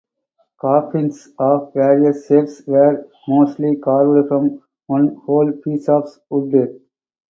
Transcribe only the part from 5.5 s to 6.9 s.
piece of wood.